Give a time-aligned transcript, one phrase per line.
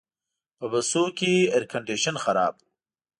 [0.57, 2.61] په بسونو کې ایرکنډیشن خراب و.